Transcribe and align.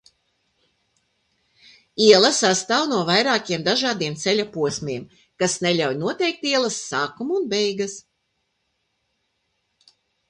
Iela 2.05 2.31
sastāv 2.37 2.87
no 2.93 3.01
vairākiem 3.09 3.65
dažādiem 3.67 4.15
ceļa 4.23 4.45
posmiem, 4.57 5.05
kas 5.43 5.59
neļauj 5.67 6.01
noteikt 6.01 6.49
ielas 6.55 6.81
sākumu 6.89 7.39
un 7.43 7.47
beigas. 7.53 7.99